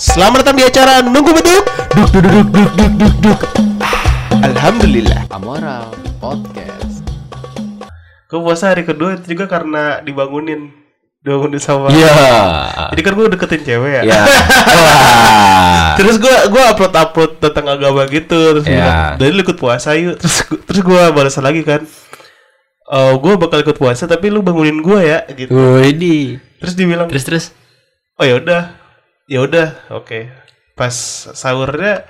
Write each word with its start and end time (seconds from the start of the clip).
Selamat 0.00 0.40
datang 0.40 0.56
di 0.56 0.64
acara 0.64 1.04
Nunggu 1.04 1.28
Beduk 1.30 1.64
Duk 1.92 2.08
duk 2.10 2.24
duk 2.24 2.48
duk 2.48 2.70
duk 2.72 2.92
duk 2.96 3.14
duk 3.20 3.40
Alhamdulillah 4.40 5.28
Amoral 5.28 5.92
Podcast. 6.16 7.04
Gue 8.24 8.40
puasa 8.40 8.72
hari 8.72 8.82
kedua 8.82 9.14
itu 9.14 9.36
juga 9.36 9.44
karena 9.46 10.00
dibangunin 10.00 10.72
Dibangunin 11.20 11.60
sama 11.60 11.92
Iya. 11.92 12.08
Jadi 12.88 13.00
kan 13.02 13.12
gue 13.12 13.26
deketin 13.28 13.60
cewek 13.62 13.90
ya 13.92 14.02
Ya. 14.02 14.20
Wah. 14.80 15.92
Terus 15.94 16.16
gue 16.16 16.36
gue 16.48 16.62
upload 16.66 16.94
upload 16.94 17.30
tentang 17.38 17.66
agama 17.70 18.08
gitu 18.08 18.56
terus 18.56 18.64
Iya. 18.64 18.72
bilang 18.74 18.96
dari 19.18 19.30
lu 19.30 19.42
ikut 19.42 19.58
puasa 19.58 19.92
yuk 19.94 20.16
terus 20.16 20.40
gua- 20.42 20.62
terus 20.64 20.80
gue 20.80 21.02
balas 21.12 21.36
lagi 21.36 21.60
kan 21.60 21.84
Oh 22.88 23.20
gue 23.20 23.36
bakal 23.36 23.60
ikut 23.60 23.76
puasa 23.76 24.08
tapi 24.08 24.32
lu 24.32 24.40
bangunin 24.40 24.80
gue 24.80 25.00
ya 25.02 25.28
gitu 25.28 25.52
Widih. 25.52 26.40
terus 26.56 26.72
dibilang 26.72 27.06
Terus 27.06 27.22
terus. 27.22 27.44
oh 28.16 28.24
ya 28.24 28.36
udah 28.36 28.79
ya 29.30 29.38
udah 29.40 29.68
oke 29.94 30.26
pas 30.74 30.90
sahurnya 31.30 32.02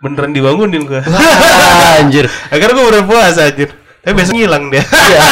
beneran 0.00 0.32
dibangunin 0.32 0.88
gue 0.88 1.04
Wah, 1.04 1.96
anjir. 2.00 2.24
akhirnya 2.48 2.72
gue 2.72 2.84
beneran 2.88 3.04
puasa 3.04 3.44
anjir 3.44 3.68
tapi 4.00 4.16
biasanya 4.16 4.40
hilang 4.40 4.64
dia 4.72 4.80
Ya. 4.86 5.20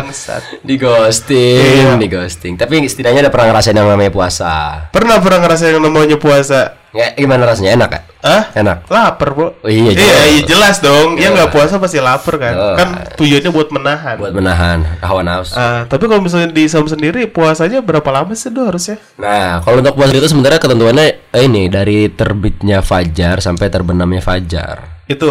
bangsat 0.00 0.62
Di 0.62 0.78
ghosting, 0.78 1.98
di 1.98 2.06
ghosting. 2.06 2.54
Tapi 2.54 2.86
setidaknya 2.86 3.26
ada 3.26 3.32
pernah 3.32 3.52
ngerasain 3.52 3.74
yang 3.74 3.90
namanya 3.90 4.08
puasa. 4.08 4.86
pernah 4.94 5.18
pernah 5.18 5.44
ngerasain 5.44 5.76
yang 5.76 5.84
namanya 5.84 6.16
puasa 6.16 6.78
Ya, 6.90 7.14
gimana 7.14 7.44
rasanya? 7.44 7.74
Enak 7.74 7.88
kan? 7.88 8.02
ah 8.20 8.52
Enak. 8.52 8.84
lapar 8.86 9.32
bro 9.32 9.56
Oh, 9.56 9.64
iya, 9.64 9.80
iya, 9.88 9.92
jelas. 9.94 10.20
iya 10.26 10.40
jelas 10.44 10.76
dong 10.78 11.08
Iya. 11.14 11.22
yang 11.22 11.32
nggak 11.32 11.50
puasa 11.50 11.74
pasti 11.76 11.96
lapar 11.98 12.36
kan 12.36 12.52
Jelas. 12.52 12.76
kan 12.76 12.88
tujuannya 13.16 13.48
buat 13.48 13.68
menahan 13.70 14.14
Buat 14.18 14.32
menahan 14.34 14.78
hawa 15.00 15.22
nafsu. 15.22 15.54
Ah, 15.54 15.86
tapi 15.86 16.04
kalau 16.04 16.20
misalnya 16.20 16.50
di 16.50 16.66
Sam 16.66 16.84
sendiri 16.84 17.24
puasanya 17.26 17.80
berapa 17.80 18.04
lama 18.06 18.34
sih 18.34 18.48
tuh 18.48 18.66
harusnya 18.66 19.00
Nah, 19.16 19.60
kalau 19.60 19.80
untuk 19.80 19.94
puasa 19.94 20.12
itu 20.12 20.26
sebenarnya 20.26 20.58
ketentuannya 20.58 21.06
eh, 21.30 21.42
ini 21.42 21.66
dari 21.66 22.10
terbitnya 22.10 22.80
fajar 22.80 23.38
sampai 23.38 23.66
terbenamnya 23.66 24.20
fajar. 24.20 25.00
itu 25.06 25.26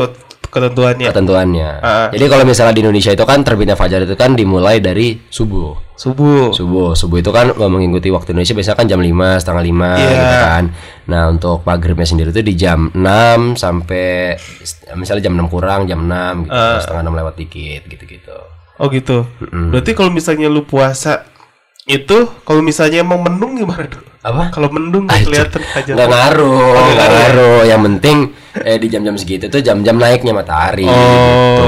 ketentuannya 0.50 1.08
Ketentuannya. 1.14 1.70
Ah. 1.80 2.08
Jadi 2.10 2.26
kalau 2.26 2.44
misalnya 2.44 2.74
di 2.74 2.82
Indonesia 2.82 3.14
itu 3.14 3.24
kan 3.24 3.46
terbitnya 3.46 3.78
fajar 3.78 4.04
itu 4.04 4.18
kan 4.18 4.34
dimulai 4.34 4.82
dari 4.82 5.16
subuh. 5.30 5.78
subuh 6.00 6.50
Subuh, 6.56 6.96
subuh 6.96 7.20
itu 7.20 7.28
kan 7.30 7.52
mengikuti 7.56 8.08
waktu 8.08 8.32
Indonesia 8.32 8.56
biasanya 8.56 8.78
kan 8.80 8.88
jam 8.88 9.04
5, 9.04 9.36
setengah 9.38 9.64
5 9.68 9.90
Iya. 10.00 10.10
gitu 10.16 10.38
kan. 10.42 10.64
Nah, 11.12 11.24
untuk 11.28 11.60
maghribnya 11.68 12.08
sendiri 12.08 12.32
itu 12.32 12.40
di 12.40 12.56
jam 12.56 12.88
6 12.96 13.54
sampai 13.54 14.34
misalnya 14.96 15.28
jam 15.30 15.36
6 15.36 15.52
kurang, 15.52 15.86
jam 15.86 16.00
6 16.02 16.48
gitu, 16.48 16.56
Ah. 16.56 16.80
setengah 16.80 17.04
6 17.04 17.14
lewat 17.20 17.36
dikit 17.36 17.82
gitu-gitu. 17.86 18.38
Oh 18.80 18.88
gitu. 18.88 19.28
Berarti 19.44 19.92
kalau 19.92 20.08
misalnya 20.08 20.48
lu 20.48 20.64
puasa 20.64 21.28
itu 21.90 22.18
kalau 22.40 22.62
misalnya 22.62 23.02
emang 23.02 23.20
mendung 23.20 23.58
gimana 23.58 23.90
tuh? 23.90 24.06
Apa? 24.20 24.52
Kalau 24.52 24.70
mendung 24.70 25.04
nggak 25.04 25.26
kelihatan 25.26 25.62
aja. 25.74 25.92
Nggak 25.92 26.08
ngaruh, 26.08 26.54
Oh, 26.70 26.84
nggak 26.86 26.94
ngaruh 26.94 27.10
ya? 27.10 27.20
ngaruh. 27.20 27.60
Yang 27.66 27.82
penting 27.84 28.18
eh, 28.60 28.78
di 28.78 28.88
jam-jam 28.88 29.16
segitu 29.16 29.46
tuh 29.48 29.60
jam-jam 29.60 29.96
naiknya 29.96 30.32
matahari 30.32 30.86
Oh. 30.86 30.94
gitu. 30.94 31.68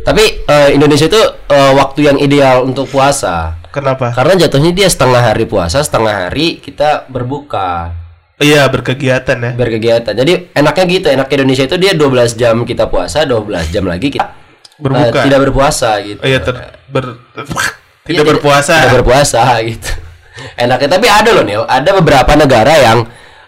Tapi 0.00 0.24
eh, 0.42 0.68
Indonesia 0.72 1.06
itu 1.06 1.20
eh, 1.46 1.72
waktu 1.72 2.00
yang 2.04 2.18
ideal 2.18 2.62
untuk 2.62 2.86
puasa. 2.86 3.56
Kenapa? 3.70 4.10
Karena 4.10 4.34
jatuhnya 4.36 4.70
dia 4.70 4.86
setengah 4.86 5.22
hari 5.22 5.46
puasa, 5.46 5.78
setengah 5.78 6.26
hari 6.26 6.58
kita 6.58 7.06
berbuka. 7.06 7.94
Iya 8.36 8.66
berkegiatan 8.66 9.36
ya. 9.38 9.52
berkegiatan. 9.52 10.12
Jadi 10.12 10.50
enaknya 10.52 10.84
gitu, 10.90 11.06
enaknya 11.08 11.36
Indonesia 11.38 11.64
itu 11.64 11.76
dia 11.76 11.92
12 11.92 12.34
jam 12.34 12.56
kita 12.64 12.84
puasa, 12.84 13.22
12 13.22 13.68
jam 13.68 13.84
lagi 13.84 14.08
kita 14.10 14.32
Berbuka. 14.76 15.12
eh, 15.14 15.24
tidak 15.24 15.40
berpuasa 15.44 15.90
gitu. 16.00 16.20
Iya 16.20 16.40
ter 16.40 16.56
ber 16.88 17.20
Tidak 18.10 18.26
berpuasa. 18.26 18.74
Tidak 18.82 18.94
berpuasa 18.98 19.42
gitu. 19.70 19.90
Enaknya 20.56 20.88
tapi 20.90 21.06
ada 21.06 21.30
loh 21.30 21.44
Nil, 21.44 21.62
ada 21.64 21.90
beberapa 21.94 22.32
negara 22.34 22.74
yang 22.74 22.98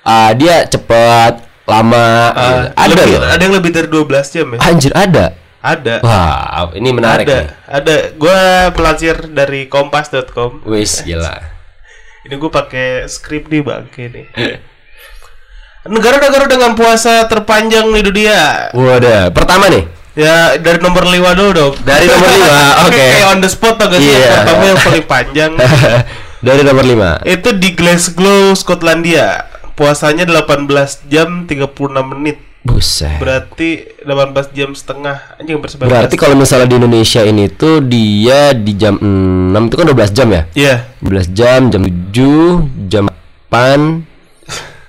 uh, 0.03 0.31
dia 0.33 0.65
cepat, 0.65 1.41
lama 1.65 2.07
Ah, 2.29 2.33
gitu. 2.33 2.65
Ada 2.77 2.93
lebih- 2.97 3.19
loh. 3.19 3.29
Ada 3.29 3.43
yang 3.43 3.55
lebih 3.57 3.71
dari 3.71 3.89
12 3.89 4.35
jam 4.35 4.47
ya? 4.53 4.59
Anjir 4.63 4.93
ada. 4.93 5.25
Ada. 5.63 5.95
Wow, 6.03 6.75
ini 6.75 6.91
menarik 6.91 7.23
ada. 7.25 7.39
nih. 7.39 7.47
Ada. 7.71 7.95
Gua 8.15 8.39
melansir 8.71 9.15
dari 9.31 9.67
kompas.com. 9.67 10.67
Wis 10.67 11.01
gila. 11.07 11.39
Ini 12.23 12.35
gue 12.35 12.51
pakai 12.51 13.07
skrip 13.07 13.47
nih 13.47 13.63
bangke 13.63 14.07
nih. 14.07 14.27
Negara-negara 15.83 16.47
dengan 16.47 16.75
puasa 16.75 17.27
terpanjang 17.27 17.91
di 17.91 18.01
dunia. 18.01 18.71
Waduh, 18.71 19.35
pertama 19.35 19.67
nih. 19.67 19.83
Ya 20.13 20.61
dari 20.61 20.77
nomor 20.77 21.09
5 21.09 21.39
dulu 21.39 21.51
dong. 21.57 21.75
Dari 21.89 22.05
nomor 22.05 22.29
lima, 22.29 22.61
oke. 22.85 22.93
Kayak 22.93 23.29
on 23.33 23.39
the 23.41 23.49
spot 23.49 23.81
gak 23.81 23.97
sih? 23.97 24.13
Iya. 24.13 24.21
Yang 24.21 24.37
Pertama 24.37 24.63
yang 24.65 24.81
paling 24.85 25.05
panjang. 25.09 25.53
Dari 26.43 26.61
nomor 26.67 26.85
5. 27.23 27.23
itu 27.23 27.49
di 27.55 27.69
Glasgow, 27.73 28.51
Skotlandia. 28.59 29.47
Puasanya 29.79 30.27
18 30.27 31.07
jam 31.07 31.47
36 31.47 31.71
menit. 32.13 32.43
Buset. 32.63 33.19
Berarti 33.19 33.87
18 34.03 34.51
jam 34.55 34.71
setengah. 34.75 35.39
Anjing 35.39 35.55
hampir 35.59 35.71
19. 35.71 35.87
Berarti 35.87 36.15
kalau 36.19 36.35
misalnya 36.35 36.67
di 36.67 36.77
Indonesia 36.83 37.23
ini 37.23 37.47
tuh 37.51 37.79
dia 37.83 38.53
di 38.53 38.75
jam 38.75 38.99
6 38.99 39.55
itu 39.71 39.75
kan 39.79 39.87
12 39.87 40.13
jam 40.13 40.29
ya? 40.31 40.43
Iya. 40.53 40.77
12 41.01 41.31
jam, 41.31 41.61
jam 41.71 41.83
7, 41.83 42.91
jam 42.91 43.05
8, 43.51 44.12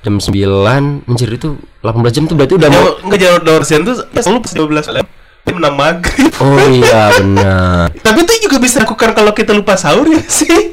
jam 0.03 0.19
9 0.19 1.07
Anjir 1.07 1.29
itu 1.31 1.55
18 1.79 1.89
jam 2.11 2.23
tuh 2.25 2.35
berarti 2.35 2.53
udah 2.53 2.69
mau 2.69 2.85
enggak 3.01 3.19
jauh 3.19 3.39
dari 3.39 3.63
sian 3.63 3.81
tuh 3.81 3.95
selalu 4.13 4.39
pas 4.39 4.53
12 4.53 4.89
malam. 4.91 5.05
Dia 5.43 5.53
menang 5.53 5.75
maghrib. 5.75 6.31
Oh 6.39 6.55
iya 6.65 7.11
benar 7.13 7.91
Tapi 8.05 8.19
itu 8.21 8.33
juga 8.41 8.57
bisa 8.57 8.79
dilakukan 8.79 9.11
kalau 9.11 9.31
kita 9.31 9.51
lupa 9.51 9.75
sahur 9.75 10.07
ya 10.07 10.23
sih. 10.23 10.71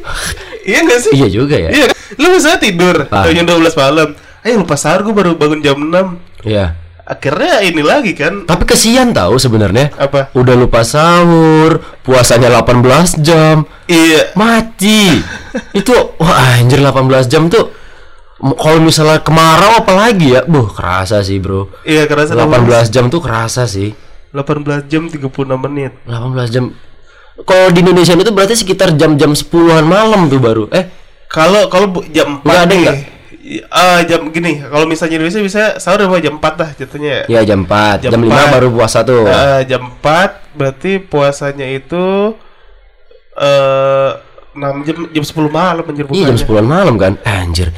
iya 0.62 0.82
gak 0.82 1.00
sih? 1.00 1.12
Iya 1.12 1.26
juga 1.28 1.56
ya 1.56 1.70
Iya 1.70 1.84
kan? 1.90 1.96
Lu 2.14 2.26
misalnya 2.30 2.58
tidur 2.60 2.96
Ah. 3.10 3.26
jam 3.26 3.42
12 3.44 3.74
malam. 3.76 4.08
Ayo 4.40 4.54
lupa 4.58 4.74
sahur 4.74 5.02
gue 5.02 5.12
baru 5.12 5.34
bangun 5.34 5.58
jam 5.60 5.74
6. 5.74 6.18
Iya 6.42 6.78
Akhirnya 7.02 7.58
ini 7.60 7.82
lagi 7.82 8.14
kan. 8.14 8.46
Tapi 8.46 8.62
kesian 8.62 9.10
tahu 9.10 9.34
sebenarnya 9.34 9.90
Apa? 9.98 10.30
Udah 10.30 10.54
lupa 10.54 10.86
sahur 10.86 11.82
Puasanya 12.00 12.54
18 12.54 13.18
jam 13.18 13.66
Iya. 13.86 14.30
Mati 14.34 15.18
Itu 15.82 16.14
Wah 16.16 16.54
anjir 16.56 16.78
18 16.78 16.94
jam 17.26 17.50
tuh 17.50 17.74
kalau 18.56 18.80
misalnya 18.80 19.18
kemarau 19.18 19.78
apalagi 19.78 20.32
ya 20.32 20.42
Buh 20.42 20.66
kerasa 20.66 21.20
sih 21.20 21.36
bro 21.36 21.68
Iya 21.82 22.04
kerasa 22.04 22.32
18 22.32 22.56
jam 22.88 23.06
tuh 23.06 23.20
kerasa 23.20 23.64
sih 23.64 23.92
18 24.30 24.86
jam 24.86 25.04
36 25.04 25.20
menit. 25.58 25.92
18 26.04 26.16
jam 26.48 26.64
kalau 27.40 27.68
di 27.68 27.80
Indonesia 27.80 28.12
itu 28.12 28.30
berarti 28.30 28.54
sekitar 28.54 28.92
jam-jam 28.92 29.32
10-an 29.32 29.82
malam 29.82 30.26
tuh 30.26 30.38
baru 30.38 30.64
eh 30.70 30.88
Kalau 31.26 31.66
kalau 31.66 31.90
jam 32.08 32.38
4 32.38 32.42
Nggak 32.42 32.60
ada 32.60 32.70
nih. 32.70 32.80
nggak? 32.80 32.96
i- 33.42 33.64
Ah 33.66 33.98
jam 34.02 34.28
gini, 34.28 34.62
kalau 34.62 34.84
misalnya 34.84 35.16
Indonesia 35.16 35.40
bisa 35.40 35.62
sahur 35.76 36.04
apa 36.04 36.18
jam 36.18 36.36
4 36.36 36.54
lah 36.54 36.70
jatuhnya. 36.72 37.24
ya 37.26 37.40
jam 37.42 37.64
4 37.64 38.04
Jam 38.04 38.12
jam, 38.12 38.20
5 38.22 38.30
empat. 38.30 38.48
baru 38.50 38.68
puasa 38.70 38.98
tuh 39.02 39.24
Ah, 39.24 39.60
jam 39.62 39.82
4 39.92 40.54
berarti 40.54 40.98
puasanya 40.98 41.66
itu 41.66 42.34
eh 43.36 44.10
6 44.52 44.82
jam 44.82 44.96
jam 45.08 45.24
10 45.24 45.48
malam 45.48 45.82
anjir 45.82 46.04
iya 46.08 46.26
jam 46.26 46.36
bukanya. 46.36 46.42
10-an 46.44 46.66
malam 46.68 46.94
kan 46.96 47.12
anjir 47.22 47.68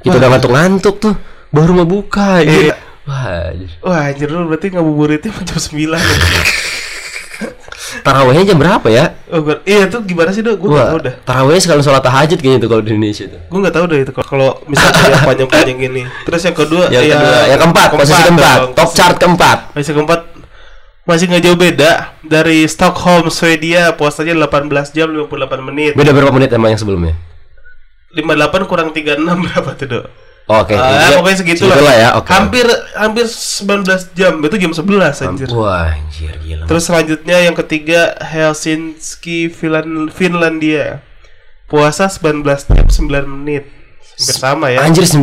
kita 0.00 0.16
udah 0.16 0.28
ngantuk-ngantuk 0.30 0.96
tuh 0.98 1.14
baru 1.48 1.72
mau 1.74 1.84
buka. 1.84 2.40
Iya. 2.40 2.76
wah 3.02 3.22
anjir. 3.46 3.70
Wah 3.80 4.00
anjir 4.06 4.28
lu 4.28 4.46
berarti 4.46 4.66
ngabuburitnya 4.70 5.30
jam 5.48 5.58
9 5.58 5.98
tarawehnya 8.00 8.44
jam 8.46 8.56
berapa 8.56 8.86
ya 8.86 9.18
Oh, 9.28 9.40
gua- 9.40 9.62
iya 9.64 9.86
tuh 9.86 10.02
gimana 10.02 10.30
sih, 10.30 10.42
Dok? 10.42 10.56
Gue 10.56 10.68
enggak 10.68 10.78
wah 10.80 10.90
tahu 10.90 11.00
dah. 11.02 11.14
tarawehnya 11.22 11.60
sekalian 11.60 11.84
sholat 11.84 12.02
tahajud 12.02 12.38
kayaknya 12.38 12.60
tuh 12.60 12.68
kalau 12.68 12.82
di 12.82 12.90
Indonesia 12.90 13.24
tuh 13.26 13.40
Gue 13.42 13.58
enggak 13.58 13.74
tahu 13.74 13.84
dah 13.84 13.96
itu 13.98 14.12
kalau 14.16 14.50
misalnya 14.64 15.02
yang 15.02 15.24
panjang-panjang 15.24 15.78
gini. 15.80 16.02
Terus 16.22 16.40
yang 16.44 16.56
kedua 16.56 16.84
yang 16.88 17.02
ya, 17.02 17.14
kedua 17.14 17.38
yang 17.46 17.60
keempat 17.60 17.88
posisi 17.92 18.22
keempat 18.22 18.56
dong. 18.56 18.72
top 18.74 18.90
chart 18.90 19.16
keempat 19.16 19.58
Posisi 19.70 19.92
keempat 19.92 20.20
masih 21.02 21.24
nggak 21.26 21.42
jauh 21.42 21.58
beda 21.58 21.90
dari 22.22 22.58
Stockholm, 22.64 23.26
Swedia 23.28 23.90
puasanya 23.92 24.36
18 24.36 24.70
jam 24.92 25.08
58 25.10 25.26
menit. 25.64 25.92
beda 25.92 26.10
berapa 26.10 26.30
menit 26.30 26.48
sama 26.48 26.70
yang 26.70 26.78
sebelumnya 26.78 27.14
58 28.10 28.66
kurang 28.66 28.90
36 28.90 29.22
berapa 29.44 29.70
tuh, 29.74 29.86
Dok? 29.88 30.06
oke 30.46 30.74
Ah, 30.74 31.06
iya. 31.06 31.14
pokoknya 31.14 31.36
segitu 31.36 31.62
Segitulah 31.62 31.78
lah. 31.84 31.94
ya 31.96 32.08
oke 32.18 32.26
Hampir 32.26 32.66
hampir 32.92 33.26
19 33.26 33.86
jam. 34.12 34.32
Itu 34.40 34.56
jam 34.56 34.72
11 34.72 35.22
anjir. 35.22 35.46
wah 35.50 35.94
anjir 35.94 36.34
gila 36.36 36.66
Terus 36.66 36.82
selanjutnya 36.84 37.36
yang 37.40 37.54
ketiga 37.54 38.18
Helsinki, 38.18 39.46
Finland, 39.46 40.10
Finlandia. 40.10 41.06
Puasa 41.64 42.10
19 42.10 42.42
jam 42.66 42.82
9 42.82 43.06
menit. 43.30 43.70
Hampir 44.18 44.34
sama 44.34 44.66
ya. 44.68 44.82
anjir 44.82 45.06
19 45.06 45.22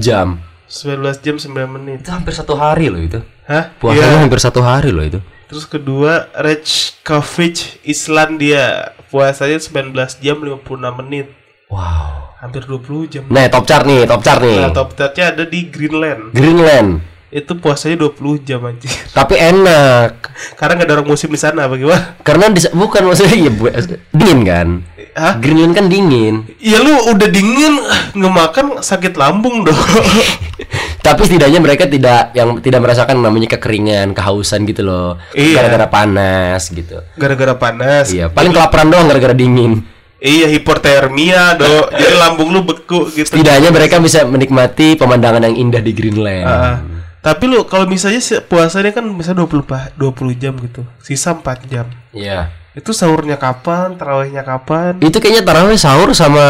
jam 0.00 0.42
19 0.66 1.22
jam 1.22 1.36
9 1.38 1.54
menit. 1.70 2.02
itu 2.02 2.10
hampir 2.10 2.34
satu 2.34 2.52
hari 2.54 2.90
loh 2.90 2.98
itu 2.98 3.22
Hah? 3.46 3.70
puasanya 3.74 4.10
Iya. 4.10 4.20
hampir 4.20 4.36
satu 4.38 4.58
hari 4.60 4.90
loh 4.90 5.00
itu 5.00 5.22
Terus 5.44 5.64
kedua 5.64 6.32
Reykjavik, 6.34 7.54
Islandia. 7.84 8.90
Puasanya 9.06 9.54
19 9.54 9.94
jam 10.18 10.36
56 10.36 10.66
menit. 10.98 11.30
wow 11.70 12.23
Hampir 12.44 12.68
20 12.68 13.08
jam. 13.08 13.22
nah 13.32 13.48
top 13.48 13.64
chart 13.64 13.88
nih 13.88 14.04
top 14.04 14.20
chart 14.20 14.44
nih 14.44 14.60
Nah, 14.60 14.72
top 14.76 14.92
10 14.92 15.16
ada 15.16 15.44
di 15.48 15.72
Greenland. 15.72 16.36
Greenland 16.36 17.00
Itu 17.32 17.56
puasanya 17.56 18.04
20 18.04 18.44
jam 18.44 18.60
anjir. 18.62 18.92
tapi 19.16 19.40
enak 19.40 20.28
Karena 20.54 20.76
nggak 20.76 20.86
ada 20.86 20.94
orang 21.00 21.08
musim 21.08 21.32
di 21.32 21.40
sana, 21.40 21.64
bagaimana? 21.66 22.20
karena 22.20 22.52
di, 22.52 22.60
bukan 22.70 23.02
maksudnya 23.08 23.48
ya 23.48 23.50
bu, 23.50 23.64
dingin 24.12 24.40
kan 24.44 24.68
Hah? 25.14 25.38
Greenland 25.38 25.78
kan 25.78 25.86
dingin. 25.86 26.42
Ya 26.58 26.82
lu 26.82 26.90
udah 27.14 27.30
dingin 27.30 27.78
nggak 28.18 28.34
makan 28.34 28.66
sakit 28.82 29.14
lambung 29.14 29.62
dong. 29.62 29.78
Tapi 31.06 31.20
setidaknya 31.22 31.62
mereka 31.62 31.86
tidak 31.86 32.34
yang 32.34 32.58
tidak 32.58 32.82
merasakan 32.82 33.22
namanya 33.22 33.54
kekeringan, 33.54 34.10
kehausan 34.10 34.66
gitu 34.66 34.82
loh. 34.82 35.14
Iya. 35.30 35.62
Gara-gara 35.62 35.86
panas 35.86 36.66
gitu. 36.66 36.98
Gara-gara 37.14 37.54
panas. 37.54 38.10
Iya, 38.10 38.26
paling 38.26 38.50
kelaparan 38.50 38.90
doang 38.90 39.06
gara-gara 39.06 39.36
dingin. 39.38 39.86
Iya 40.24 40.48
hipotermia 40.48 41.52
do. 41.54 41.92
Jadi 41.92 42.16
lambung 42.16 42.48
lu 42.48 42.64
beku 42.64 43.12
gitu. 43.12 43.28
Setidaknya 43.28 43.68
mereka 43.68 44.00
bisa 44.00 44.24
menikmati 44.24 44.96
pemandangan 44.96 45.44
yang 45.44 45.68
indah 45.68 45.84
di 45.84 45.92
Greenland. 45.92 46.48
Ah, 46.48 46.80
tapi 47.20 47.44
lu 47.44 47.68
kalau 47.68 47.84
misalnya 47.84 48.24
puasanya 48.40 48.88
kan 48.90 49.04
bisa 49.12 49.36
20 49.36 49.60
pa- 49.60 49.92
20 49.92 50.32
jam 50.32 50.56
gitu. 50.56 50.80
Sisa 50.98 51.36
4 51.36 51.68
jam. 51.68 51.92
Iya. 52.10 52.48
Itu 52.72 52.90
sahurnya 52.90 53.36
kapan? 53.36 53.94
Tarawihnya 53.94 54.42
kapan? 54.42 54.96
Itu 54.98 55.20
kayaknya 55.20 55.44
tarawih 55.44 55.76
sahur 55.76 56.10
sama 56.10 56.42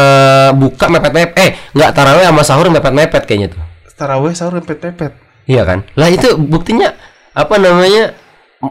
buka 0.55 0.87
mepet-mepet. 0.87 1.35
Eh, 1.37 1.51
nggak 1.75 1.91
tarawih 1.91 2.23
sama 2.23 2.41
sahur 2.41 2.71
mepet-mepet 2.71 3.23
kayaknya 3.27 3.53
tuh. 3.53 3.61
Tarawih 3.93 4.31
sahur 4.31 4.57
pepet-pepet. 4.57 5.19
Iya 5.45 5.67
kan? 5.67 5.83
Lah 5.93 6.07
itu 6.07 6.39
buktinya 6.39 6.95
apa 7.29 7.59
namanya? 7.59 8.15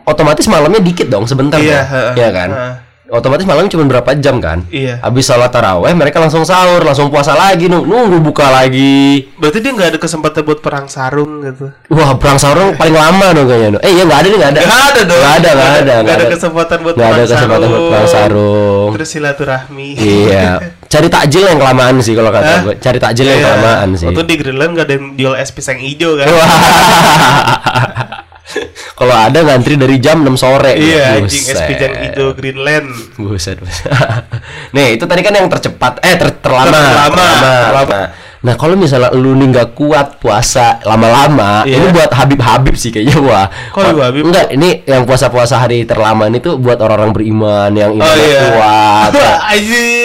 Otomatis 0.09 0.49
malamnya 0.49 0.81
dikit 0.81 1.07
dong 1.07 1.29
sebentar 1.29 1.61
Iya, 1.61 1.77
kan? 1.79 1.85
heeh, 1.87 2.13
Iya 2.19 2.29
kan? 2.33 2.51
heeh. 2.51 2.75
Otomatis 3.05 3.45
malam 3.45 3.69
cuma 3.69 3.85
berapa 3.85 4.17
jam 4.17 4.41
kan? 4.41 4.65
Iya. 4.69 4.97
Habis 4.99 5.29
sholat 5.29 5.49
taraweh 5.49 5.93
mereka 5.93 6.19
langsung 6.19 6.41
sahur, 6.43 6.81
langsung 6.81 7.09
puasa 7.09 7.33
lagi 7.33 7.69
nung- 7.69 7.85
nunggu 7.85 8.17
buka 8.19 8.49
lagi. 8.49 9.29
Berarti 9.37 9.61
dia 9.61 9.71
nggak 9.71 9.89
ada 9.93 9.99
kesempatan 10.01 10.41
buat 10.41 10.59
perang 10.59 10.89
sarung 10.89 11.45
gitu. 11.45 11.69
Wah, 11.89 12.17
perang 12.17 12.41
sahur 12.41 12.73
paling 12.73 12.93
lama 12.93 13.27
dong 13.31 13.45
kayaknya. 13.45 13.69
Nung. 13.77 13.83
Eh, 13.83 13.93
iya 13.93 14.03
nggak 14.03 14.19
ada 14.19 14.27
nih, 14.27 14.39
nggak 14.41 14.51
ada. 14.51 14.61
Nggak 14.61 14.81
ada 14.83 15.01
dong. 15.05 15.21
Nggak 15.21 15.35
ada, 15.35 15.51
nggak 15.51 15.69
ada, 15.75 15.95
Nggak 16.01 16.17
ada 16.17 16.27
kesempatan 16.33 16.79
buat 16.81 16.95
ada 16.95 17.03
perang 17.05 17.21
kesempatan 17.29 17.67
buat 17.69 17.85
perang 17.87 18.09
sarung. 18.09 18.91
Terus 18.97 19.09
silaturahmi. 19.11 19.89
Iya. 19.95 20.49
Cari 20.95 21.09
takjil 21.11 21.43
yang 21.45 21.59
kelamaan 21.59 21.99
sih 21.99 22.15
kalau 22.15 22.31
kata 22.31 22.47
Hah? 22.49 22.61
gue. 22.63 22.75
Cari 22.79 22.99
takjil 22.99 23.27
yang 23.27 23.37
Iya. 23.37 23.47
kelamaan 23.51 23.89
sih. 23.95 24.07
Waktu 24.09 24.23
di 24.25 24.35
Greenland 24.39 24.73
nggak 24.73 24.87
ada 24.87 24.95
yang 24.95 25.07
jual 25.13 25.35
es 25.35 25.51
pisang 25.51 25.77
hijau 25.77 26.17
kan? 26.17 26.25
Kalau 28.95 29.11
ada 29.11 29.39
ngantri 29.43 29.75
dari 29.75 29.99
jam 29.99 30.23
6 30.23 30.39
sore. 30.39 30.79
Iya, 30.79 31.19
anjing 31.19 31.45
es 31.51 31.59
Buset. 31.59 31.91
hijau 32.15 32.31
Greenland. 32.39 32.87
Buset, 33.19 33.59
buset. 33.59 33.91
Nih, 34.75 34.95
itu 34.95 35.05
tadi 35.05 35.19
kan 35.21 35.35
yang 35.35 35.51
tercepat, 35.51 35.99
eh 35.99 36.15
ter 36.15 36.31
terlama. 36.39 36.71
Terlama, 36.71 37.27
terlama. 37.67 38.01
Nah, 38.45 38.55
kalau 38.61 38.77
misalnya 38.77 39.09
lu 39.17 39.33
nih 39.35 39.57
nggak 39.57 39.73
kuat 39.73 40.21
puasa 40.21 40.77
lama-lama, 40.85 41.65
Iya. 41.65 41.81
ini 41.81 41.87
buat 41.91 42.13
Habib-Habib 42.13 42.77
sih 42.77 42.93
kayaknya 42.93 43.17
wah. 43.19 43.49
Kok 43.73 43.83
Habib 43.83 44.05
Habib? 44.05 44.23
Enggak, 44.29 44.47
ini 44.53 44.85
yang 44.85 45.09
puasa-puasa 45.09 45.57
hari 45.59 45.89
terlama 45.89 46.29
ini 46.29 46.45
tuh 46.45 46.61
buat 46.61 46.77
orang-orang 46.77 47.17
beriman 47.17 47.73
yang 47.73 47.97
Oh 47.97 47.99
imannya 47.99 48.21
iya. 48.21 48.43
kuat. 48.53 49.11
ya. 49.17 49.33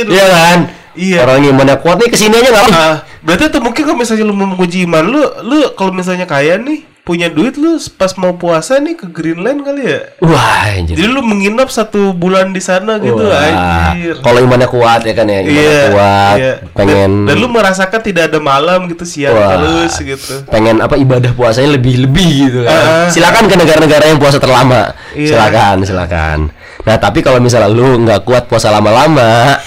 Iya 0.08 0.26
kan? 0.32 0.58
Iya. 0.96 1.18
Orang 1.28 1.38
yang 1.44 1.52
imannya 1.54 1.78
kuat 1.78 2.00
nih 2.00 2.10
ke 2.10 2.18
sini 2.18 2.40
aja 2.40 2.50
nggak. 2.50 2.66
Ah, 2.72 2.96
berarti 3.20 3.52
tuh 3.52 3.60
mungkin 3.60 3.82
kalau 3.84 3.98
misalnya 4.00 4.24
lu 4.24 4.34
mau 4.34 4.48
menguji 4.48 4.88
iman 4.88 5.04
lu, 5.04 5.22
lu 5.44 5.58
kalau 5.76 5.92
misalnya 5.92 6.24
kaya 6.24 6.56
nih, 6.56 6.88
punya 7.10 7.26
duit 7.26 7.58
lu 7.58 7.74
pas 7.98 8.14
mau 8.22 8.38
puasa 8.38 8.78
nih 8.78 8.94
ke 8.94 9.10
Greenland 9.10 9.66
kali 9.66 9.82
ya. 9.82 10.14
Wah, 10.22 10.78
anjir. 10.78 10.94
Jadi 10.94 11.10
lu 11.10 11.26
menginap 11.26 11.74
satu 11.74 12.14
bulan 12.14 12.54
di 12.54 12.62
sana 12.62 13.02
gitu, 13.02 13.26
Wah, 13.26 13.50
anjir. 13.50 14.22
Kalau 14.22 14.38
imannya 14.46 14.70
kuat 14.70 15.02
ya 15.10 15.18
kan 15.18 15.26
ya, 15.26 15.42
imannya 15.42 15.58
Iya, 15.58 15.82
kuat, 15.90 16.38
iya. 16.38 16.54
pengen 16.78 17.26
dan, 17.26 17.34
dan 17.34 17.36
lu 17.42 17.50
merasakan 17.50 18.00
tidak 18.06 18.30
ada 18.30 18.38
malam 18.38 18.86
gitu 18.86 19.10
siang 19.10 19.34
Wah. 19.34 19.58
terus 19.58 19.98
gitu. 19.98 20.46
pengen 20.54 20.86
apa 20.86 21.02
ibadah 21.02 21.34
puasanya 21.34 21.82
lebih-lebih 21.82 22.32
gitu 22.46 22.60
kan. 22.70 22.78
Ah. 22.78 23.10
silakan 23.10 23.50
ke 23.50 23.58
negara-negara 23.58 24.06
yang 24.06 24.22
puasa 24.22 24.38
terlama. 24.38 24.94
Iya. 25.18 25.34
Silakan, 25.34 25.76
silakan. 25.90 26.40
Nah, 26.86 26.96
tapi 27.02 27.26
kalau 27.26 27.42
misalnya 27.42 27.74
lu 27.74 28.06
nggak 28.06 28.22
kuat 28.22 28.46
puasa 28.46 28.70
lama-lama, 28.70 29.58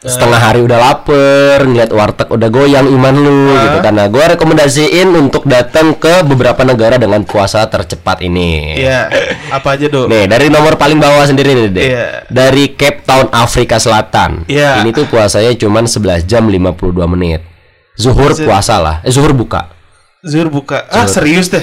setengah 0.00 0.40
hari 0.40 0.64
udah 0.64 0.78
lapar, 0.80 1.60
ngeliat 1.60 1.92
warteg 1.92 2.28
udah 2.32 2.48
goyang 2.48 2.88
iman 2.88 3.14
lu 3.14 3.52
Ah. 3.52 3.68
gitu 3.68 3.78
kan. 3.84 3.92
Nah, 3.92 4.08
gua 4.08 4.32
rekomendasiin 4.32 5.12
untuk 5.12 5.44
datang 5.44 5.92
ke 5.92 6.24
beberapa 6.24 6.64
negara 6.64 6.96
dengan 6.96 7.20
puasa 7.28 7.68
tercepat 7.68 8.24
ini. 8.24 8.80
Iya, 8.80 9.12
apa 9.52 9.76
aja 9.76 9.92
do? 9.92 10.08
Nih, 10.08 10.24
dari 10.24 10.48
nomor 10.48 10.80
paling 10.80 10.96
bawah 10.96 11.28
sendiri 11.28 11.52
nih, 11.52 11.68
Dek. 11.68 11.84
Iya. 11.84 12.06
Dari 12.32 12.72
Cape 12.72 13.04
Town, 13.04 13.28
Afrika 13.28 13.76
Selatan. 13.76 14.48
Iya. 14.48 14.80
Ini 14.80 14.88
tuh 14.90 15.04
puasanya 15.04 15.52
cuman 15.52 15.84
11 15.84 16.24
jam 16.24 16.48
52 16.48 17.04
menit. 17.04 17.44
Zuhur 18.00 18.32
puasa 18.32 18.80
lah. 18.80 18.96
Eh, 19.04 19.12
zuhur 19.12 19.36
buka. 19.36 19.68
Zuhur 20.24 20.48
buka. 20.48 20.88
Ah 20.88 21.04
serius 21.04 21.52
deh. 21.52 21.60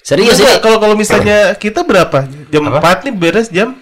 Serius 0.00 0.38
sih? 0.38 0.46
Kalau 0.62 0.78
kalau 0.78 0.94
misalnya 0.94 1.58
kita 1.58 1.82
berapa? 1.82 2.22
Jam 2.54 2.70
4 2.70 3.02
nih 3.06 3.14
beres 3.14 3.50
jam 3.50 3.74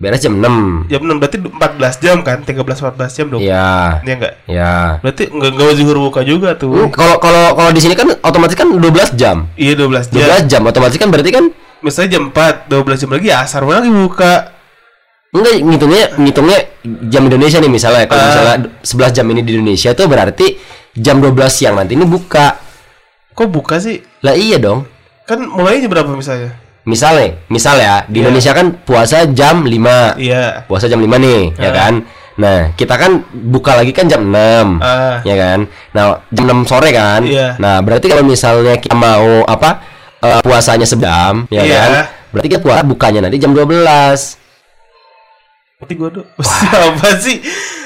Beres 0.00 0.16
jam 0.18 0.32
6. 0.32 0.88
jam 0.88 1.00
6 1.04 1.20
berarti 1.20 1.36
14 1.44 2.00
jam 2.00 2.16
kan? 2.24 2.40
13 2.40 2.56
14 2.56 3.04
jam 3.12 3.26
dong. 3.28 3.40
Iya. 3.44 4.00
Iya 4.00 4.14
enggak? 4.16 4.34
Ya. 4.48 4.74
Berarti 5.04 5.28
enggak 5.28 5.50
enggak 5.52 5.76
zuhur 5.76 5.96
buka 6.00 6.20
juga 6.24 6.56
tuh. 6.56 6.72
Hmm, 6.72 6.88
Kalau 6.88 7.20
kalau 7.20 7.52
kalau 7.52 7.68
di 7.68 7.84
sini 7.84 7.92
kan 7.92 8.08
otomatis 8.18 8.56
kan 8.56 8.72
12 8.72 9.12
jam. 9.12 9.44
Iya 9.60 9.76
12 9.76 10.08
jam. 10.08 10.24
12 10.40 10.48
jam 10.48 10.62
otomatis 10.64 10.96
kan 10.96 11.08
berarti 11.08 11.30
kan 11.30 11.44
Misalnya 11.80 12.10
jam 12.12 12.22
4, 12.28 12.68
12 12.68 12.96
jam 12.96 13.10
lagi 13.10 13.28
asar 13.28 13.60
lagi 13.62 13.88
buka. 13.88 14.56
enggak 15.30 15.62
ngitungnya 15.62 16.04
ngitungnya 16.18 16.58
jam 17.06 17.22
Indonesia 17.22 17.60
nih 17.60 17.70
misalnya 17.70 18.04
kalau 18.04 18.18
Ah. 18.18 18.26
misalnya 18.26 18.56
11 18.82 19.12
jam 19.14 19.26
ini 19.28 19.40
di 19.40 19.52
Indonesia 19.54 19.94
tuh 19.94 20.08
berarti 20.08 20.58
jam 20.92 21.20
12 21.20 21.52
siang 21.54 21.76
nanti 21.76 21.92
ini 21.92 22.02
buka. 22.02 22.56
Kok 23.30 23.46
buka 23.46 23.76
sih? 23.78 24.00
Lah 24.20 24.32
iya 24.32 24.56
dong. 24.56 24.88
Kan 25.24 25.44
mulainya 25.46 25.86
berapa 25.86 26.08
misalnya? 26.10 26.56
Misalnya, 26.90 27.38
misal 27.46 27.78
ya, 27.78 28.02
di 28.04 28.18
Iya. 28.18 28.26
Indonesia 28.26 28.52
kan 28.52 28.66
puasa 28.82 29.22
jam 29.30 29.62
5. 29.62 30.18
Iya. 30.18 30.66
Puasa 30.66 30.90
jam 30.90 30.98
5 30.98 31.16
nih, 31.16 31.54
ya 31.54 31.70
Ah. 31.70 31.72
kan? 31.72 31.94
Nah, 32.34 32.72
kita 32.72 32.96
kan 32.96 33.20
buka 33.30 33.76
lagi 33.76 33.92
kan 33.92 34.08
jam 34.08 34.26
6. 34.26 34.82
Ah. 34.82 35.22
Ya 35.22 35.36
kan? 35.36 35.70
Nah, 35.92 36.04
jam 36.28 36.44
6 36.44 36.66
sore 36.66 36.90
kan? 36.90 37.22
Iya. 37.22 37.54
Nah, 37.56 37.78
berarti 37.78 38.10
kalau 38.10 38.26
misalnya 38.26 38.74
kita 38.76 38.92
mau 38.92 39.46
apa? 39.46 39.86
eh, 40.20 40.36
puasanya 40.44 40.84
sejam, 40.84 41.48
ya 41.48 41.64
Iya. 41.64 41.80
kan? 41.80 41.90
Berarti 42.28 42.48
kita 42.52 42.60
puasa 42.60 42.84
bukanya 42.84 43.24
nanti 43.24 43.40
jam 43.40 43.56
12. 43.56 44.36
Berarti 45.80 45.94
gua 45.96 46.12
tuh 46.12 46.24
apa 46.92 47.08
sih? 47.16 47.40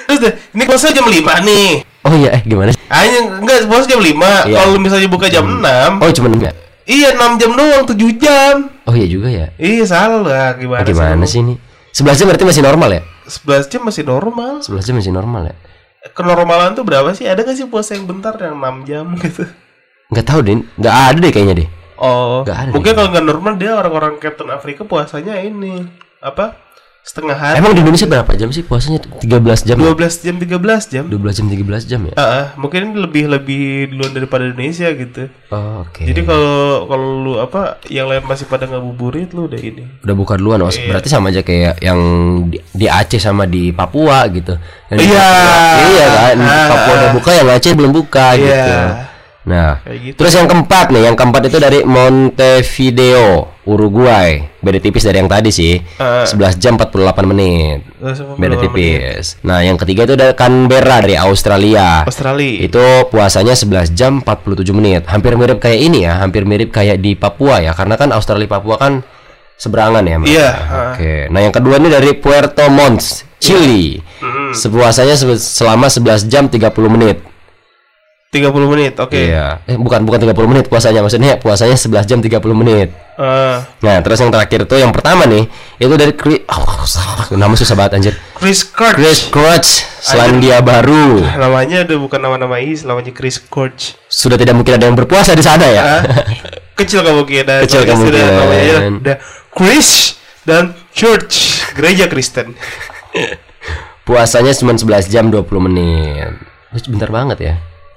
Terus 0.04 0.18
deh, 0.18 0.32
ini 0.50 0.66
puasa 0.66 0.90
jam 0.90 1.06
5 1.06 1.38
nih. 1.46 1.86
Oh 2.02 2.10
iya, 2.10 2.34
eh 2.34 2.42
gimana 2.42 2.74
sih? 2.74 2.80
Hanya 2.90 3.38
enggak 3.38 3.70
puasa 3.70 3.86
jam 3.86 4.02
5. 4.02 4.50
Iya. 4.50 4.56
Kalau 4.58 4.76
misalnya 4.76 5.06
buka 5.06 5.30
jam 5.30 5.46
6, 5.46 6.02
Oh, 6.02 6.10
cuma 6.10 6.26
enggak. 6.28 6.54
Iya 6.84 7.12
6 7.12 7.40
jam 7.40 7.50
doang, 7.52 7.82
7 7.84 7.96
jam. 8.16 8.54
Oh 8.84 8.92
iya 8.92 9.06
juga 9.06 9.28
ya. 9.28 9.46
Iya 9.56 9.84
salah 9.84 10.54
gimana, 10.54 10.80
Ah, 10.80 10.86
gimana 10.86 11.24
sih? 11.24 11.40
ini? 11.40 11.56
11 11.90 12.16
jam 12.16 12.26
berarti 12.28 12.44
masih 12.44 12.62
normal 12.62 12.90
ya? 12.90 13.02
11 13.24 13.66
jam 13.66 13.80
masih 13.82 14.02
normal. 14.02 14.52
11 14.60 14.84
jam 14.84 14.94
masih 14.96 15.12
normal 15.12 15.42
ya? 15.48 15.54
Kenormalan 16.12 16.76
tuh 16.76 16.84
berapa 16.84 17.10
sih? 17.12 17.24
Ada 17.24 17.40
gak 17.42 17.56
sih 17.56 17.64
puasa 17.64 17.96
yang 17.96 18.04
bentar 18.04 18.36
yang 18.36 18.60
6 18.60 18.84
jam 18.84 19.06
gitu? 19.16 19.48
Enggak 20.12 20.26
tahu 20.28 20.40
deh, 20.44 20.60
enggak 20.76 20.94
ada 20.94 21.18
deh 21.18 21.32
kayaknya 21.32 21.54
deh. 21.64 21.68
Oh, 21.94 22.42
Nggak 22.42 22.58
ada 22.58 22.70
mungkin 22.74 22.92
kalau 22.92 23.08
nggak 23.08 23.24
normal 23.24 23.54
dia 23.54 23.72
orang-orang 23.72 24.18
Captain 24.18 24.50
Afrika 24.50 24.82
puasanya 24.82 25.38
ini 25.38 25.86
apa? 26.18 26.58
Setengah 27.04 27.36
hari. 27.36 27.60
Emang 27.60 27.76
di 27.76 27.84
Indonesia 27.84 28.08
berapa 28.08 28.32
jam 28.32 28.48
sih 28.48 28.64
puasanya? 28.64 28.96
13 29.20 29.28
jam. 29.62 29.76
ya? 29.76 29.92
12 29.92 30.24
jam 30.24 30.34
13 30.40 30.88
jam. 30.88 31.04
12 31.04 31.36
jam 31.36 31.46
13 31.46 31.84
jam 31.84 32.00
ya? 32.02 32.14
Ah, 32.14 32.24
ah, 32.24 32.44
mungkin 32.56 32.80
ini 32.82 32.96
lebih 32.96 33.28
lebih 33.28 33.62
duluan 33.92 34.08
daripada 34.10 34.42
Indonesia 34.42 34.88
gitu. 34.88 35.28
Oh, 35.48 35.84
Oke. 35.84 36.00
Jadi 36.02 36.24
kalau 36.24 36.88
kalau 36.88 37.08
lu 37.20 37.32
apa 37.36 37.76
yang 37.86 38.08
lain 38.08 38.24
masih 38.24 38.48
pada 38.48 38.64
ngabuburit 38.64 39.30
lu 39.30 39.44
udah 39.44 39.60
ini. 39.60 39.84
udah 40.00 40.14
buka 40.14 40.34
duluan 40.34 40.58
oh, 40.58 40.72
Iya. 40.72 40.88
berarti 40.88 41.08
sama 41.08 41.28
aja 41.28 41.40
kayak 41.40 41.76
yang 41.78 42.00
di, 42.48 42.56
di 42.72 42.86
Aceh 42.88 43.20
sama 43.20 43.44
di 43.44 43.68
Papua 43.68 44.24
gitu 44.26 44.56
Yang 44.88 44.98
di 44.98 45.06
Iya. 45.06 45.20
Papua- 45.20 45.84
iya 45.84 46.06
kan 46.08 46.36
Ah, 46.40 46.66
Papua 46.66 46.92
udah 46.94 47.10
buka 47.12 47.30
yang 47.30 47.46
Aceh 47.50 47.72
belum 47.74 47.92
buka 47.92 48.26
Iya. 48.32 48.40
gitu 48.40 48.72
nah 49.44 49.84
gitu. 49.84 50.16
terus 50.16 50.32
yang 50.32 50.48
keempat 50.48 50.88
nih 50.88 51.04
yang 51.04 51.16
keempat 51.16 51.52
itu 51.52 51.60
dari 51.60 51.84
Montevideo 51.84 53.52
Uruguay. 53.64 54.44
Beda 54.60 54.76
tipis 54.76 55.04
dari 55.04 55.24
yang 55.24 55.28
tadi 55.28 55.48
sih. 55.48 55.80
Ah. 55.96 56.28
11 56.28 56.60
jam 56.60 56.76
48 56.76 57.24
menit. 57.24 57.80
Apa 57.96 58.36
beda 58.36 58.60
tipis. 58.60 59.40
Nah 59.40 59.64
yang 59.64 59.80
ketiga 59.80 60.04
itu 60.04 60.20
dari 60.20 60.36
Canberra 60.36 61.00
dari 61.00 61.16
Australia. 61.16 62.04
Australia. 62.04 62.60
itu 62.60 62.84
puasanya 63.08 63.56
11 63.56 63.96
jam 63.96 64.20
47 64.20 64.68
menit. 64.76 65.08
Hampir 65.08 65.32
mirip 65.40 65.64
kayak 65.64 65.80
ini 65.80 66.04
ya 66.04 66.20
hampir 66.20 66.44
mirip 66.44 66.68
kayak 66.68 67.00
di 67.00 67.16
Papua 67.16 67.64
ya. 67.64 67.72
Karena 67.72 67.96
kan 67.96 68.12
Australia 68.12 68.44
Papua 68.44 68.76
kan 68.76 69.00
seberangan 69.56 70.04
ya 70.04 70.16
Mas? 70.18 70.28
Iya, 70.28 70.50
oke. 70.90 71.14
nah 71.30 71.40
yang 71.40 71.54
kedua 71.54 71.78
ini 71.78 71.86
dari 71.86 72.10
Puerto 72.18 72.66
Montt 72.68 73.22
Chili 73.38 74.02
sepuasanya 74.50 75.14
se- 75.14 75.38
selama 75.38 75.86
11 75.86 76.26
jam 76.26 76.50
30 76.50 76.74
menit 76.90 77.22
30 78.34 78.50
menit. 78.66 78.98
Oke. 78.98 79.30
iya 79.30 79.62
eh 79.64 79.78
bukan 79.78 80.02
bukan 80.02 80.18
30 80.18 80.34
menit 80.50 80.66
puasanya 80.66 81.06
maksudnya 81.06 81.38
puasanya 81.38 81.78
11 81.78 82.10
jam 82.10 82.18
30 82.18 82.42
menit 82.50 82.90
Ah, 83.14 83.62
nah 83.78 84.02
terus 84.02 84.18
yang 84.18 84.34
terakhir 84.34 84.66
itu 84.66 84.74
yang 84.74 84.90
pertama 84.90 85.22
nih 85.22 85.46
itu 85.78 85.94
dari 85.94 86.10
Chris 86.18 86.42
oh, 86.50 86.82
nama 87.38 87.54
susah 87.54 87.78
banget 87.78 87.92
anjir 87.94 88.14
Chris 88.34 88.66
Kirk. 88.66 88.98
Chris 88.98 89.30
Crutch 89.30 89.86
Selandia 90.02 90.58
Baru 90.58 91.22
Namanya 91.22 91.86
udah 91.86 91.98
bukan 92.02 92.18
nama-nama 92.18 92.58
is, 92.58 92.82
namanya 92.82 93.14
Chris 93.14 93.38
Kirk. 93.38 93.78
sudah 94.10 94.34
tidak 94.34 94.58
mungkin 94.58 94.74
ada 94.74 94.90
yang 94.90 94.98
berpuasa 94.98 95.30
di 95.30 95.46
sana 95.46 95.62
ya 95.62 95.82
Ah, 95.86 96.02
kecil 96.82 97.06
kemungkinan. 97.06 97.62
Kecil 97.62 97.86
kemungkinan. 97.86 98.30
namanya 98.34 98.74
Ada 98.98 99.14
Chris 99.54 100.18
dan 100.42 100.74
Church, 100.90 101.62
gereja 101.72 102.10
Kristen. 102.10 102.58
puasanya 104.08 104.52
cuma 104.52 104.74
11 104.74 105.06
jam 105.06 105.30
20 105.30 105.46
menit. 105.70 106.34
Bentar 106.90 107.08
banget 107.08 107.38
ya. 107.40 107.54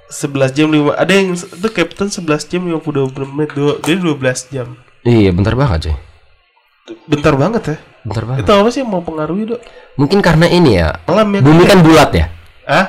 11 0.08 0.52
jam 0.52 0.66
5 0.66 0.94
ada 0.94 1.10
yang 1.10 1.26
itu 1.32 1.66
Captain 1.68 2.08
11 2.08 2.46
jam 2.46 2.60
52 2.64 3.28
menit 3.28 3.50
dua, 3.52 3.76
jadi 3.78 3.98
12 3.98 4.48
jam 4.48 4.66
Iya, 5.00 5.30
bentar 5.30 5.52
banget 5.52 5.78
cuy. 5.84 5.94
bentar 7.04 7.34
banget 7.34 7.62
ya 7.66 7.76
Bentar 8.00 8.22
banget. 8.24 8.40
itu 8.40 8.50
apa 8.50 8.68
sih 8.68 8.78
yang 8.80 8.88
mau 8.88 9.00
pengaruhi 9.00 9.42
dok 9.46 9.60
Mungkin 9.94 10.18
karena 10.18 10.44
ini 10.46 10.76
ya. 10.76 10.96
malam 11.04 11.26
ya 11.30 11.38
Bumi 11.40 11.62
kan 11.62 11.78
bulat 11.78 12.08
ya. 12.10 12.26
ah 12.64 12.86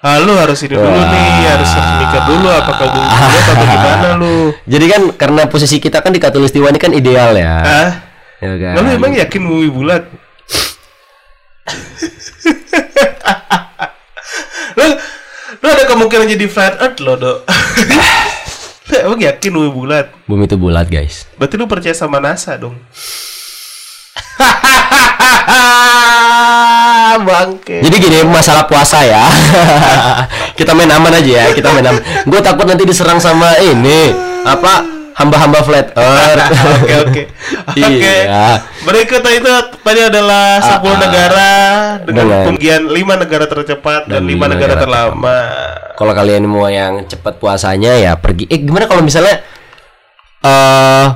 Ah, 0.00 0.16
lu 0.18 0.32
harus 0.34 0.58
ini 0.58 0.72
dulu 0.72 0.82
nih, 0.82 1.46
harus 1.46 1.68
mikir 1.70 2.20
dulu 2.26 2.48
apakah 2.50 2.86
bumi 2.90 3.06
bulat 3.22 3.44
atau 3.44 3.54
gimana 3.62 4.08
lu? 4.16 4.34
Jadi 4.64 4.84
kan 4.88 5.00
karena 5.14 5.40
posisi 5.46 5.78
kita 5.78 5.98
kan 5.98 6.10
di 6.10 6.18
Katulistiwa 6.18 6.66
ini 6.66 6.76
kan 6.76 6.90
ideal 6.90 7.30
ya. 7.32 7.52
Ah, 7.56 7.90
Ya 8.42 8.50
kan? 8.58 8.72
lalu 8.82 8.88
emang 8.98 9.12
yakin 9.14 9.40
bumi 9.40 9.68
bulat? 9.70 10.02
lu, 15.62 15.68
ada 15.70 15.86
kemungkinan 15.86 16.26
jadi 16.26 16.46
flat 16.50 16.74
earth 16.82 16.98
lo 17.00 17.14
dok. 17.14 17.38
Lu 18.90 18.96
emang 19.06 19.20
yakin 19.22 19.50
bumi 19.54 19.70
bulat? 19.70 20.10
Bumi 20.26 20.50
itu 20.50 20.58
bulat, 20.58 20.90
guys. 20.90 21.24
Berarti 21.38 21.54
lu 21.54 21.70
percaya 21.70 21.94
sama 21.94 22.18
NASA 22.18 22.58
dong? 22.58 22.74
Bangke. 27.22 27.84
Jadi 27.84 27.96
gini 28.02 28.24
masalah 28.26 28.66
puasa 28.66 29.04
ya. 29.04 29.22
kita 30.58 30.74
main 30.74 30.90
aman 30.90 31.12
aja 31.14 31.30
ya, 31.30 31.46
kita 31.54 31.70
main 31.70 31.86
aman. 31.86 32.02
Gue 32.26 32.40
takut 32.42 32.66
nanti 32.66 32.82
diserang 32.88 33.20
sama 33.22 33.56
ini 33.62 34.10
apa 34.42 35.01
hamba-hamba 35.22 35.58
flat 35.62 35.88
earth. 35.94 36.50
Oke 36.82 36.94
oke 37.06 37.22
oke. 37.22 37.22
Iya. 37.78 38.58
Berikut 38.82 39.22
itu 39.22 39.50
tadi 39.80 40.00
adalah 40.02 40.58
10 40.58 40.82
ah. 40.82 40.94
negara 40.98 41.50
dengan 42.02 42.24
pembagian 42.50 42.82
5 42.90 43.22
negara 43.22 43.44
tercepat 43.46 44.10
dan, 44.10 44.22
Dan 44.22 44.22
5 44.26 44.30
lima 44.34 44.44
negara, 44.50 44.74
negara 44.74 44.82
terlama. 44.82 45.38
Kalau 45.94 46.12
kalian 46.12 46.42
mau 46.50 46.66
yang 46.66 47.06
cepat 47.06 47.38
puasanya 47.38 47.94
ya 47.94 48.12
pergi. 48.18 48.50
Eh 48.50 48.58
gimana 48.58 48.90
kalau 48.90 49.06
misalnya 49.06 49.38
eh 50.42 51.06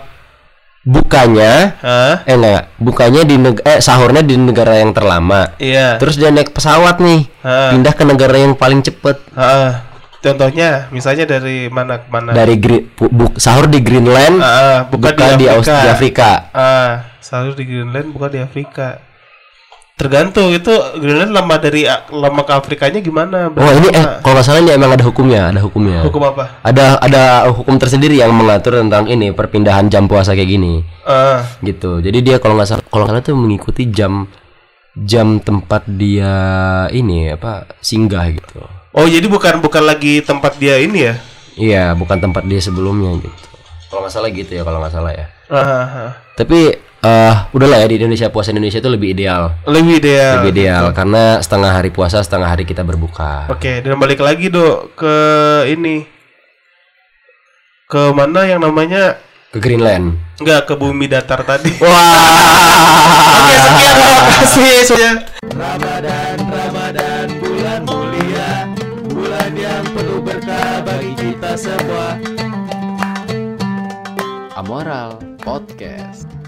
bukanya 0.86 1.74
Hah? 1.82 2.22
eh 2.22 2.38
enggak, 2.38 2.70
bukanya 2.78 3.26
di 3.26 3.34
neg 3.42 3.58
eh 3.66 3.82
sahurnya 3.82 4.22
di 4.22 4.38
negara 4.38 4.78
yang 4.78 4.94
terlama. 4.94 5.58
Iya. 5.58 5.98
Terus 5.98 6.14
dia 6.14 6.30
naik 6.30 6.54
pesawat 6.54 7.02
nih, 7.02 7.26
Ah. 7.42 7.74
pindah 7.74 7.90
ke 7.90 8.06
negara 8.06 8.38
yang 8.38 8.54
paling 8.54 8.86
cepet 8.86 9.18
Ah, 9.34 9.82
contohnya 10.26 10.68
misalnya 10.90 11.24
dari 11.24 11.68
mana 11.68 11.98
ke 11.98 12.08
mana? 12.08 12.30
dari 12.32 12.54
Gre- 12.56 12.90
bu- 12.90 13.08
bu- 13.08 13.36
sahur 13.36 13.66
di 13.66 13.78
Greenland, 13.78 14.36
Ah, 14.36 14.84
bukan 14.84 15.12
buka 15.12 15.26
di 15.32 15.36
di, 15.36 15.46
Aus- 15.46 15.62
Afrika. 15.62 15.78
di 15.78 15.88
Afrika. 15.88 16.30
Ah, 16.50 16.90
selalu 17.18 17.50
di 17.54 17.64
Greenland 17.64 18.08
bukan 18.10 18.28
di 18.28 18.40
Afrika. 18.40 18.88
Tergantung 19.96 20.52
itu 20.52 20.68
Greenland 20.94 21.32
lama 21.32 21.56
dari 21.56 21.88
lama 22.12 22.42
ke 22.42 22.52
Afrikanya 22.52 23.00
gimana? 23.00 23.48
Oh 23.48 23.72
ini 23.72 23.88
eh 23.88 24.20
kalau 24.20 24.36
nggak 24.36 24.44
salah 24.44 24.60
ini 24.60 24.70
emang 24.70 24.92
ada 24.92 25.00
hukumnya, 25.00 25.48
ada 25.48 25.56
hukumnya. 25.58 26.04
hukum 26.04 26.20
apa? 26.22 26.60
Ada 26.60 27.00
ada 27.00 27.22
hukum 27.48 27.74
tersendiri 27.74 28.12
yang 28.14 28.28
mengatur 28.30 28.76
tentang 28.76 29.08
ini 29.08 29.32
perpindahan 29.32 29.88
jam 29.88 30.04
puasa 30.04 30.36
kayak 30.36 30.50
gini, 30.50 30.84
Ah, 31.00 31.48
gitu. 31.58 32.04
Jadi 32.04 32.20
dia 32.20 32.36
kalau 32.36 32.60
nggak 32.60 32.68
salah 32.68 32.84
kalau 32.84 33.08
nggak 33.08 33.14
salah 33.14 33.24
tuh 33.24 33.38
mengikuti 33.38 33.88
jam 33.88 34.28
jam 34.94 35.40
tempat 35.40 35.88
dia 35.88 36.32
ini 36.90 37.32
apa 37.32 37.64
singgah 37.80 38.28
gitu. 38.28 38.60
Oh, 38.96 39.04
jadi 39.04 39.28
bukan 39.28 39.60
bukan 39.60 39.84
lagi 39.84 40.24
tempat 40.24 40.56
dia 40.56 40.80
ini 40.80 41.04
ya? 41.04 41.14
Iya, 41.52 41.84
bukan 41.92 42.16
tempat 42.16 42.48
dia 42.48 42.56
sebelumnya 42.64 43.12
gitu. 43.20 43.48
Kalau 43.92 44.00
nggak 44.00 44.12
salah 44.12 44.30
gitu 44.32 44.56
ya, 44.56 44.64
kalau 44.64 44.80
nggak 44.80 44.94
salah 44.96 45.12
ya. 45.12 45.26
Ah. 45.52 46.16
Tapi 46.32 46.80
eh 47.04 47.34
udahlah 47.52 47.84
ya 47.84 47.86
di 47.92 48.00
Indonesia 48.00 48.32
puasa 48.32 48.56
Indonesia 48.56 48.80
itu 48.80 48.88
lebih 48.88 49.12
ideal. 49.12 49.52
Lebih 49.68 50.00
ideal. 50.00 50.40
Lebih 50.40 50.52
ideal 50.56 50.84
karena 50.96 51.44
setengah 51.44 51.76
hari 51.76 51.92
puasa, 51.92 52.24
setengah 52.24 52.48
hari 52.48 52.64
kita 52.64 52.80
berbuka. 52.82 53.52
Oke, 53.52 53.84
dan 53.84 54.00
balik 54.00 54.24
lagi 54.24 54.48
dok 54.48 54.96
ke 54.96 55.16
ini 55.68 56.08
ke 57.86 58.02
mana 58.16 58.48
yang 58.48 58.64
namanya 58.64 59.20
Ke 59.52 59.60
Greenland. 59.60 60.16
enggak 60.40 60.66
ke 60.66 60.74
bumi 60.74 61.04
datar 61.04 61.44
tadi. 61.44 61.68
Wah. 61.84 61.92
Oke, 63.44 63.54
sekian 63.60 63.94
terima 64.00 64.24
kasih 64.40 64.72
semuanya. 64.88 65.12
Semua. 71.56 72.20
Amoral 74.56 75.16
Podcast. 75.40 76.45